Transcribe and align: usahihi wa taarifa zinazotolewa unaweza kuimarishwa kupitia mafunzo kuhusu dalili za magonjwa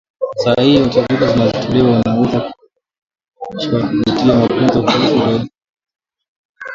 usahihi 0.35 0.81
wa 0.81 0.89
taarifa 0.89 1.27
zinazotolewa 1.27 1.89
unaweza 2.01 2.39
kuimarishwa 2.39 3.81
kupitia 3.81 4.35
mafunzo 4.35 4.83
kuhusu 4.83 4.97
dalili 4.97 5.19
za 5.19 5.25
magonjwa 5.25 5.49